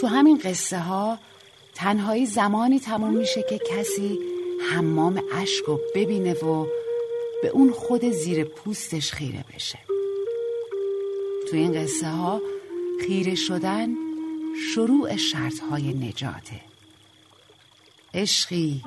تو 0.00 0.06
همین 0.06 0.38
قصه 0.38 0.78
ها 0.78 1.18
تنهایی 1.74 2.26
زمانی 2.26 2.80
تموم 2.80 3.14
میشه 3.14 3.42
که 3.42 3.58
کسی 3.58 4.18
حمام 4.70 5.22
اشک 5.32 5.64
رو 5.64 5.80
ببینه 5.94 6.32
و 6.32 6.66
به 7.42 7.48
اون 7.48 7.70
خود 7.72 8.10
زیر 8.10 8.44
پوستش 8.44 9.12
خیره 9.12 9.44
بشه. 9.54 9.78
تو 11.50 11.56
این 11.56 11.82
قصه 11.82 12.08
ها 12.08 12.40
خیره 13.06 13.34
شدن 13.34 13.88
شروع 14.74 15.16
شرط 15.16 15.60
های 15.70 15.94
نجاته. 15.94 16.60
عشقی 18.14 18.82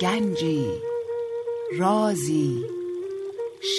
گنجی 0.00 0.66
رازی 1.78 2.64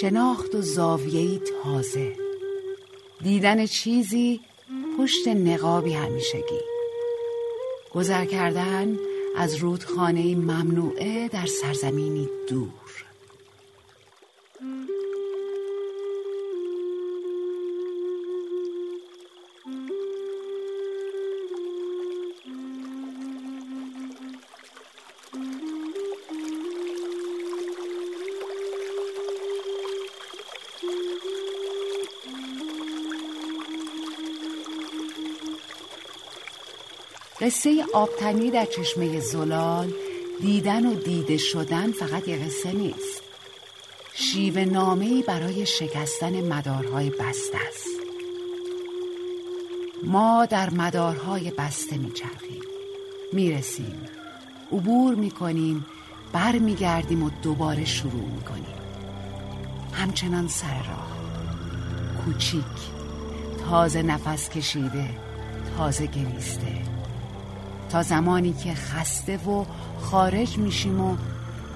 شناخت 0.00 0.54
و 0.54 0.62
زاویهی 0.62 1.40
تازه. 1.62 2.16
دیدن 3.22 3.66
چیزی 3.66 4.40
پشت 4.98 5.28
نقابی 5.28 5.92
همیشگی. 5.92 6.60
گذر 7.94 8.24
کردن 8.24 8.98
از 9.36 9.54
رودخانه 9.54 10.34
ممنوعه 10.34 11.28
در 11.28 11.46
سرزمینی 11.46 12.28
دور. 12.48 13.04
قصه 37.42 37.84
آبتنی 37.94 38.50
در 38.50 38.64
چشمه 38.64 39.20
زلال 39.20 39.92
دیدن 40.40 40.86
و 40.86 40.94
دیده 40.94 41.36
شدن 41.36 41.92
فقط 41.92 42.28
یه 42.28 42.36
قصه 42.36 42.72
نیست. 42.72 43.22
شیوه 44.14 44.64
نامهی 44.64 45.22
برای 45.22 45.66
شکستن 45.66 46.48
مدارهای 46.48 47.10
بسته 47.10 47.58
است. 47.68 47.86
ما 50.04 50.46
در 50.46 50.70
مدارهای 50.70 51.50
بسته 51.50 51.96
میچرخیم 51.96 52.62
می‌رسیم 53.32 54.06
عبور 54.72 55.14
می‌کنیم 55.14 55.86
بر 56.32 56.58
میگردیم 56.58 57.22
و 57.22 57.30
دوباره 57.42 57.84
شروع 57.84 58.28
می‌کنیم. 58.36 58.76
همچنان 59.92 60.48
سر 60.48 60.82
راه 60.88 61.16
کوچیک 62.24 62.64
تازه 63.70 64.02
نفس 64.02 64.48
کشیده 64.48 65.08
تازه 65.76 66.06
گریسته. 66.06 66.91
تا 67.92 68.02
زمانی 68.02 68.52
که 68.52 68.74
خسته 68.74 69.36
و 69.36 69.64
خارج 70.00 70.58
میشیم 70.58 71.00
و 71.00 71.16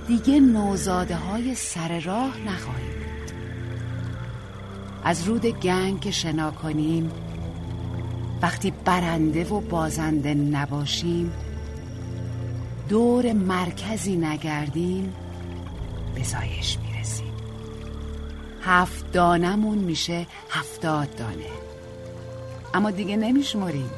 دیگه 0.08 0.40
نوزاده 0.40 1.16
های 1.16 1.54
سر 1.54 2.00
راه 2.00 2.38
نخواهیم 2.46 2.92
بود. 2.92 3.32
از 5.04 5.28
رود 5.28 5.46
گنگ 5.46 6.00
که 6.00 6.10
شنا 6.10 6.50
کنیم 6.50 7.10
وقتی 8.42 8.72
برنده 8.84 9.44
و 9.44 9.60
بازنده 9.60 10.34
نباشیم 10.34 11.32
دور 12.88 13.32
مرکزی 13.32 14.16
نگردیم 14.16 15.14
به 16.14 16.22
زایش 16.24 16.78
می‌رسیم. 16.78 17.32
هفت 18.62 19.12
دانمون 19.12 19.78
میشه 19.78 20.26
هفتاد 20.50 21.16
دانه. 21.16 21.50
اما 22.74 22.90
دیگه 22.90 23.16
نمیشمریم. 23.16 23.90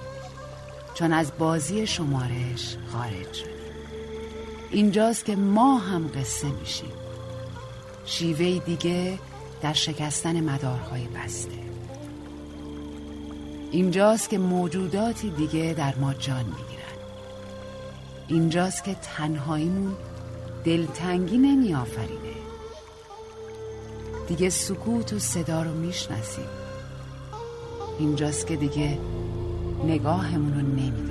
چون 0.98 1.12
از 1.12 1.32
بازی 1.38 1.86
شمارش 1.86 2.76
خارج 2.92 3.32
شدیم 3.32 3.52
اینجاست 4.70 5.24
که 5.24 5.36
ما 5.36 5.78
هم 5.78 6.08
قصه 6.08 6.48
میشیم. 6.50 6.92
شیوه 8.04 8.58
دیگه 8.58 9.18
در 9.62 9.72
شکستن 9.72 10.40
مدارهای 10.40 11.06
بسته. 11.06 11.58
اینجاست 13.70 14.30
که 14.30 14.38
موجوداتی 14.38 15.30
دیگه 15.30 15.74
در 15.78 15.94
ما 15.94 16.14
جان 16.14 16.44
می‌گیرن. 16.44 16.98
اینجاست 18.28 18.84
که 18.84 18.94
تنهاییمون 18.94 19.96
دلتنگی 20.64 21.38
نمی 21.38 21.74
آفرینه 21.74 22.34
دیگه 24.28 24.50
سکوت 24.50 25.12
و 25.12 25.18
صدا 25.18 25.62
رو 25.62 25.74
می‌شناسیم. 25.74 26.48
اینجاست 27.98 28.46
که 28.46 28.56
دیگه 28.56 28.98
نگاهمون 29.84 30.54
رو 30.54 30.60
نمیدازدیم 30.60 31.07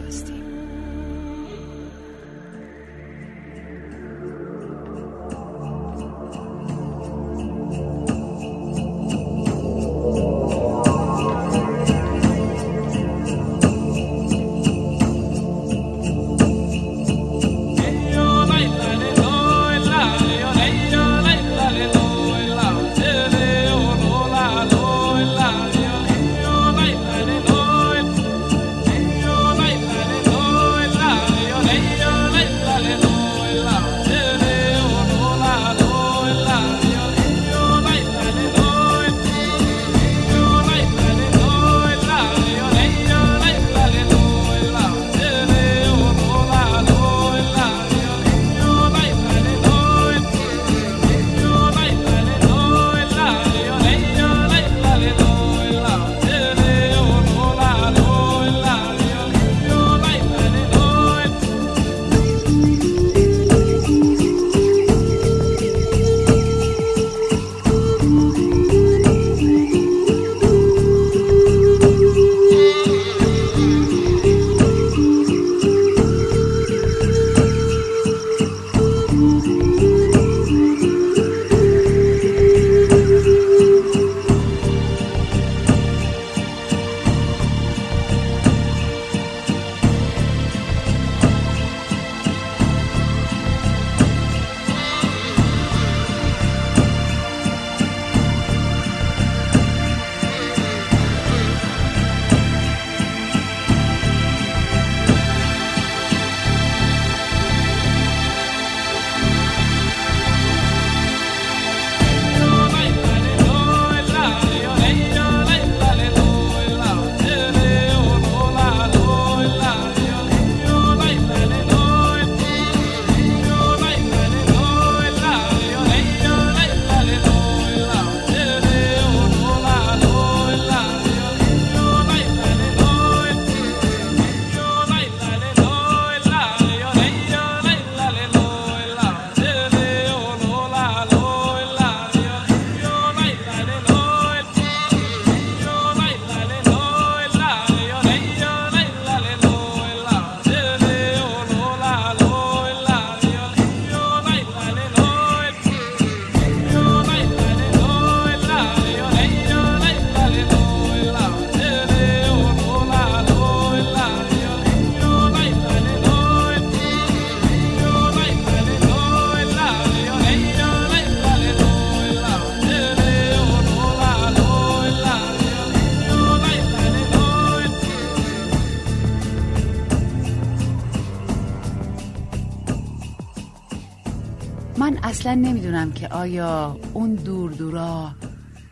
اصلا 185.28 185.42
نمی‌دونم 185.42 185.92
که 185.92 186.08
آیا 186.08 186.80
اون 186.94 187.16
دور 187.16 187.52
دورا 187.52 188.16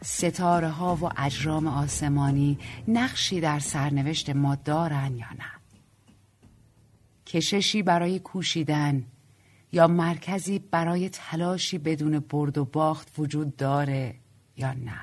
ستاره 0.03 0.69
ها 0.69 0.95
و 0.95 1.09
اجرام 1.17 1.67
آسمانی 1.67 2.59
نقشی 2.87 3.41
در 3.41 3.59
سرنوشت 3.59 4.29
ما 4.29 4.55
دارن 4.55 5.17
یا 5.17 5.27
نه؟ 5.29 5.51
کششی 7.25 7.81
برای 7.83 8.19
کوشیدن 8.19 9.03
یا 9.71 9.87
مرکزی 9.87 10.59
برای 10.59 11.09
تلاشی 11.09 11.77
بدون 11.77 12.19
برد 12.19 12.57
و 12.57 12.65
باخت 12.65 13.11
وجود 13.17 13.55
داره 13.55 14.15
یا 14.57 14.73
نه؟ 14.73 15.01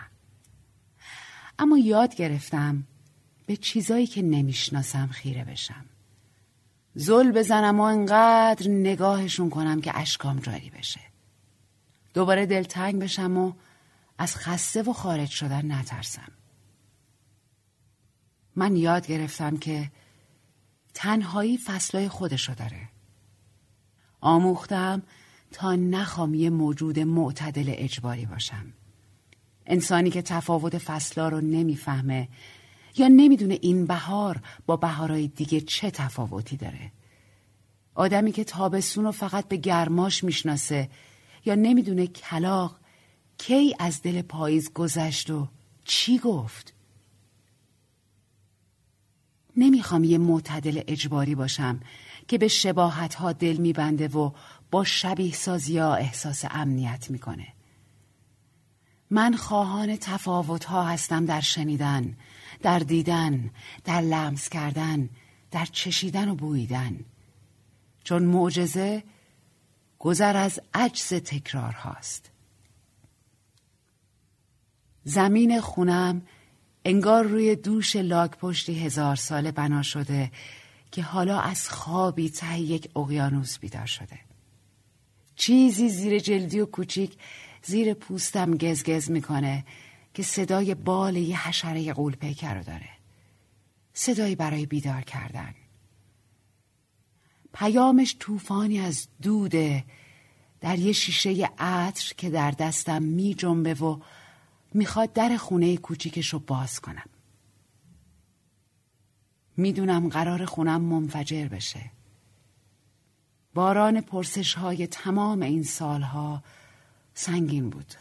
اما 1.58 1.78
یاد 1.78 2.14
گرفتم 2.14 2.84
به 3.46 3.56
چیزایی 3.56 4.06
که 4.06 4.22
نمی‌شناسم 4.22 5.06
خیره 5.06 5.44
بشم. 5.44 5.84
زل 6.94 7.32
بزنم 7.32 7.80
و 7.80 7.82
انقدر 7.82 8.68
نگاهشون 8.68 9.50
کنم 9.50 9.80
که 9.80 9.98
اشکام 9.98 10.38
جاری 10.38 10.70
بشه. 10.70 11.11
دوباره 12.14 12.46
دلتنگ 12.46 13.02
بشم 13.02 13.36
و 13.36 13.52
از 14.18 14.36
خسته 14.36 14.82
و 14.82 14.92
خارج 14.92 15.28
شدن 15.28 15.72
نترسم. 15.72 16.32
من 18.56 18.76
یاد 18.76 19.06
گرفتم 19.06 19.56
که 19.56 19.90
تنهایی 20.94 21.58
فصلای 21.58 22.08
خودشو 22.08 22.54
داره. 22.54 22.88
آموختم 24.20 25.02
تا 25.52 25.74
نخوام 25.74 26.34
یه 26.34 26.50
موجود 26.50 26.98
معتدل 26.98 27.74
اجباری 27.76 28.26
باشم. 28.26 28.72
انسانی 29.66 30.10
که 30.10 30.22
تفاوت 30.22 30.78
فصلا 30.78 31.28
رو 31.28 31.40
نمی‌فهمه 31.40 32.28
یا 32.96 33.08
نمی‌دونه 33.08 33.58
این 33.62 33.86
بهار 33.86 34.42
با 34.66 34.76
بهارهای 34.76 35.28
دیگه 35.28 35.60
چه 35.60 35.90
تفاوتی 35.90 36.56
داره. 36.56 36.92
آدمی 37.94 38.32
که 38.32 38.44
تابستون 38.44 39.04
رو 39.04 39.12
فقط 39.12 39.48
به 39.48 39.56
گرماش 39.56 40.24
می‌شناسه 40.24 40.88
یا 41.44 41.54
نمی‌دونه 41.54 42.06
کلاق 42.06 42.76
کی 43.38 43.74
از 43.78 44.02
دل 44.02 44.22
پاییز 44.22 44.72
گذشت 44.72 45.30
و 45.30 45.48
چی 45.84 46.18
گفت؟ 46.18 46.74
نمی‌خوام 49.56 50.04
یه 50.04 50.18
معتدل 50.18 50.80
اجباری 50.86 51.34
باشم 51.34 51.80
که 52.28 52.38
به 52.38 52.48
شباهت 52.48 53.14
ها 53.14 53.32
دل 53.32 53.56
میبنده 53.56 54.08
و 54.08 54.30
با 54.70 54.84
شبیه 54.84 55.32
سازی 55.32 55.78
ها 55.78 55.94
احساس 55.94 56.44
امنیت 56.50 57.10
می‌کنه. 57.10 57.48
من 59.10 59.36
خواهان 59.36 59.96
تفاوت 59.96 60.64
ها 60.64 60.84
هستم 60.84 61.26
در 61.26 61.40
شنیدن، 61.40 62.16
در 62.62 62.78
دیدن، 62.78 63.50
در 63.84 64.00
لمس 64.00 64.48
کردن، 64.48 65.08
در 65.50 65.64
چشیدن 65.64 66.28
و 66.28 66.34
بویدن. 66.34 67.00
چون 68.04 68.22
معجزه 68.22 69.02
گذر 70.02 70.36
از 70.36 70.60
عجز 70.74 71.08
تکرار 71.08 71.72
هاست. 71.72 72.30
زمین 75.04 75.60
خونم 75.60 76.22
انگار 76.84 77.24
روی 77.24 77.56
دوش 77.56 77.96
لاک 77.96 78.30
پشتی 78.30 78.84
هزار 78.84 79.16
ساله 79.16 79.52
بنا 79.52 79.82
شده 79.82 80.30
که 80.90 81.02
حالا 81.02 81.40
از 81.40 81.68
خوابی 81.68 82.30
ته 82.30 82.58
یک 82.58 82.90
اقیانوس 82.96 83.58
بیدار 83.58 83.86
شده. 83.86 84.18
چیزی 85.36 85.88
زیر 85.88 86.18
جلدی 86.18 86.60
و 86.60 86.66
کوچیک 86.66 87.16
زیر 87.62 87.94
پوستم 87.94 88.56
گزگز 88.56 89.10
می‌کنه 89.10 89.64
که 90.14 90.22
صدای 90.22 90.74
بال 90.74 91.16
یه 91.16 91.48
حشره 91.48 91.92
قول 91.92 92.16
پیکر 92.16 92.54
رو 92.54 92.62
داره. 92.62 92.90
صدایی 93.94 94.34
برای 94.34 94.66
بیدار 94.66 95.00
کردن. 95.00 95.54
پیامش 97.52 98.16
طوفانی 98.18 98.80
از 98.80 99.08
دوده 99.22 99.84
در 100.60 100.78
یه 100.78 100.92
شیشه 100.92 101.50
عطر 101.58 102.14
که 102.16 102.30
در 102.30 102.50
دستم 102.50 103.02
می 103.02 103.34
جنبه 103.34 103.74
و 103.74 104.00
می‌خواد 104.74 105.12
در 105.12 105.36
خونه 105.36 105.76
کوچیکش 105.76 106.32
رو 106.32 106.38
باز 106.38 106.80
کنم. 106.80 107.08
می‌دونم 109.56 110.08
قرار 110.08 110.44
خونم 110.44 110.80
منفجر 110.80 111.48
بشه. 111.48 111.90
باران 113.54 114.00
پرسش 114.00 114.54
های 114.54 114.86
تمام 114.86 115.42
این 115.42 115.62
سالها 115.62 116.42
سنگین 117.14 117.70
بود. 117.70 117.94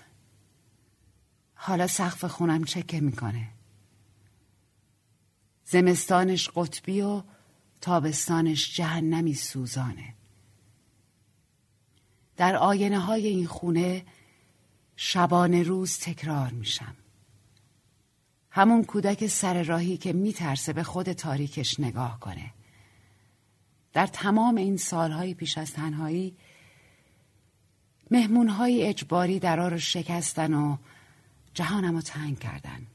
حالا 1.55 1.87
سقف 1.87 2.25
خونم 2.25 2.63
چکه 2.63 2.99
می‌کنه. 2.99 3.47
زمستانش 5.65 6.49
قطبی 6.55 7.01
و 7.01 7.23
تابستانش 7.81 8.75
جهنمی 8.75 9.33
سوزانه. 9.33 10.13
در 12.37 12.55
آینه 12.55 12.99
های 12.99 13.27
این 13.27 13.47
خونه 13.47 14.05
شبانه 14.95 15.63
روز 15.63 15.97
تکرار 15.97 16.49
میشم. 16.49 16.95
همون 18.49 18.83
کودک 18.83 19.27
سر 19.27 19.63
راهی 19.63 19.97
که 19.97 20.13
میترسه 20.13 20.73
به 20.73 20.83
خود 20.83 21.13
تاریکش 21.13 21.79
نگاه 21.79 22.19
کنه. 22.19 22.53
در 23.93 24.07
تمام 24.07 24.55
این 24.55 24.77
سالهای 24.77 25.33
پیش 25.33 25.57
از 25.57 25.73
تنهایی 25.73 26.37
مهمونهای 28.11 28.83
اجباری 28.83 29.39
درا 29.39 29.67
رو 29.67 29.77
شکستن 29.77 30.53
و 30.53 30.77
جهانم 31.53 31.95
رو 31.95 32.01
تنگ 32.01 32.39
کردن. 32.39 32.87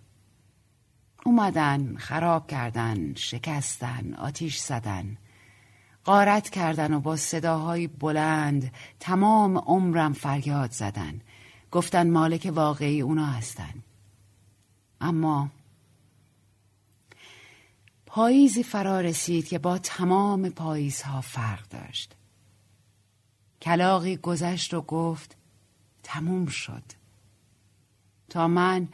اومدن، 1.27 1.97
خراب 1.97 2.47
کردن، 2.47 3.15
شکستن، 3.15 4.15
آتیش 4.15 4.59
زدن، 4.59 5.17
قارت 6.05 6.51
کردن 6.51 6.95
و 6.95 7.01
با 7.01 7.17
صداهای 7.17 7.87
بلند 7.87 8.73
تمام 9.01 9.59
عمرم 9.59 10.13
فریاد 10.13 10.71
زدن. 10.71 11.21
گفتن 11.71 12.11
مالک 12.11 12.53
واقعی 12.55 13.01
اونا 13.01 13.27
هستن. 13.27 13.75
اما 15.01 15.51
پاییزی 18.07 18.63
فرا 18.63 19.01
رسید 19.01 19.49
که 19.49 19.59
با 19.59 19.79
تمام 19.79 20.49
پاییزها 20.49 21.21
فرق 21.21 21.69
داشت. 21.69 22.15
کلاقی 23.63 24.17
گذشت 24.17 24.75
و 24.75 24.81
گفت 24.81 25.37
تموم 26.03 26.47
شد. 26.47 26.85
تا 28.29 28.49
من 28.49 28.89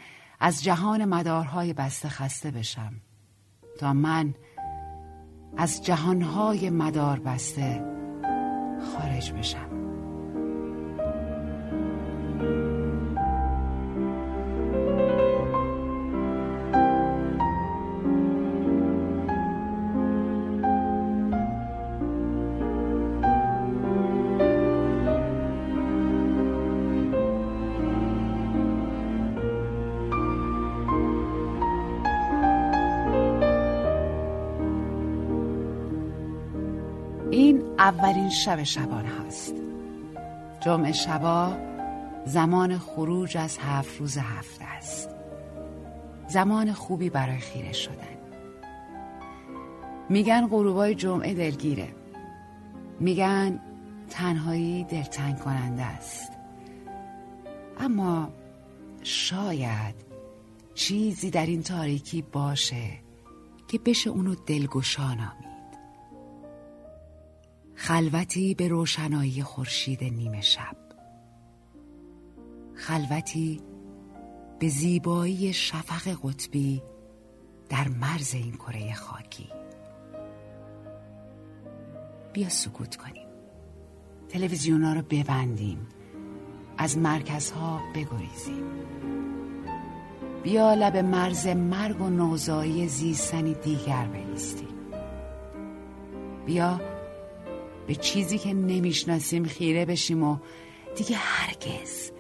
از 0.45 0.63
جهان 0.63 1.05
مدارهای 1.05 1.73
بسته 1.73 2.09
خسته 2.09 2.51
بشم. 2.51 2.93
تا 3.79 3.93
من 3.93 4.35
از 5.57 5.85
جهانهای 5.85 6.71
مدار 6.71 7.19
بسته 7.19 7.85
خارج 8.93 9.33
بشم. 9.33 9.72
اولین 37.83 38.31
شب 38.31 38.63
شبانه 38.63 39.09
هست 39.09 39.55
جمعه 40.61 40.93
شبا 40.93 41.57
زمان 42.27 42.79
خروج 42.79 43.37
از 43.37 43.59
هفت 43.59 44.01
روز 44.01 44.19
هفته 44.19 44.65
است. 44.65 45.09
زمان 46.29 46.73
خوبی 46.73 47.11
برای 47.11 47.39
خیره 47.39 47.73
شدن. 47.73 48.17
میگن 50.09 50.49
غروبای 50.49 50.95
جمعه 50.95 51.35
دلگیره. 51.35 51.89
میگن 53.01 53.61
تنهایی 54.11 54.85
دلتنگ 54.85 55.39
کننده 55.39 55.83
است. 55.83 56.33
اما 57.81 58.29
شاید 59.03 59.95
چیزی 60.75 61.31
در 61.31 61.47
این 61.47 61.63
تاریکی 61.63 62.23
باشه 62.23 62.91
که 63.69 63.79
بشه 63.79 64.11
اونو 64.11 64.35
دلگشا 64.35 65.15
خلوتی 67.75 68.55
به 68.55 68.69
روشنایی 68.69 69.43
خورشید 69.43 70.05
نیمه 70.05 70.41
شب. 70.41 70.77
خلوتی 72.75 73.61
به 74.59 74.69
زیبایی 74.69 75.53
شفق 75.53 76.17
قطبی 76.25 76.83
در 77.69 77.89
مرز 77.89 78.35
این 78.35 78.53
کره 78.53 78.95
خاکی. 78.95 79.49
بیا 82.33 82.49
سکوت 82.49 82.97
کنیم. 82.97 83.29
تلویزیونا 84.29 84.93
رو 84.93 85.03
ببندیم. 85.11 85.89
از 86.79 86.99
مرکزها 86.99 87.81
بگریزیم. 87.95 88.65
بیا 90.43 90.75
لب 90.75 90.97
مرز 90.97 91.47
مرگ 91.47 92.01
و 92.01 92.11
نوزایی 92.11 92.89
زیستنی 92.89 93.55
دیگر 93.55 94.07
بایستیم 94.07 94.69
بیا 96.47 96.81
به 97.93 97.97
چیزی 97.97 98.39
که 98.39 98.55
نمی‌شناسیم 98.55 99.45
خیره 99.45 99.85
بشیم 99.85 100.23
و 100.23 100.37
دیگه 100.97 101.17
هرگز 101.17 102.11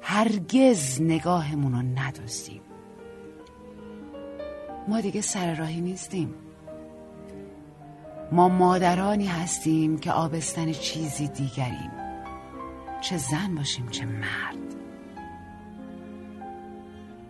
هرگز 0.00 1.02
نگاهمون 1.02 1.72
رو 1.72 1.78
ندوستیم 1.78 2.60
ما 4.88 5.00
دیگه 5.00 5.20
سر 5.20 5.54
راهی 5.54 5.80
نیستیم. 5.80 6.34
ما 8.32 8.48
مادرانی 8.48 9.26
هستیم 9.26 9.98
که 9.98 10.12
آبستن 10.12 10.72
چیزی 10.72 11.28
دیگریم. 11.28 11.90
چه 13.00 13.18
زن 13.18 13.54
باشیم 13.54 13.88
چه 13.88 14.06
مرد. 14.06 14.74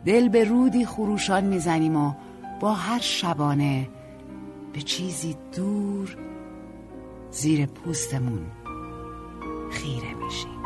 دل 0.05 0.29
به 0.29 0.45
رودی 0.45 0.87
خروشان 0.87 1.45
می‌زنیم 1.45 1.97
و 1.97 2.13
با 2.61 2.75
هر 2.75 3.01
شبانه 3.01 3.89
به 4.73 4.81
چیزی 4.81 5.37
دور 5.57 6.30
زیر 7.31 7.67
پوستمون 7.67 8.47
خیره 9.71 10.15
میشیم. 10.15 10.61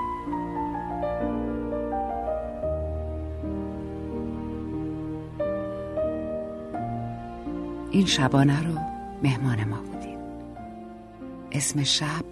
این 7.90 8.06
شبانه 8.06 8.62
رو 8.62 8.78
مهمان 9.22 9.64
ما 9.64 9.76
بودیم 9.76 10.18
اسم 11.52 11.82
شب 11.82 12.24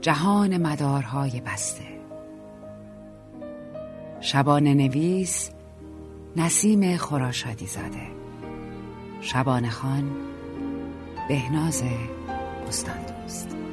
جهان 0.00 0.56
مدارهای 0.56 1.40
بسته. 1.40 1.84
شبانه 4.20 4.74
نویس 4.74 5.50
نسیم 6.36 6.96
خراشادی 6.96 7.66
زاده. 7.66 8.06
شبانه 9.20 9.70
خان 9.70 10.10
بهناز 11.28 11.82
بستان 12.74 12.98
دوست. 13.22 13.63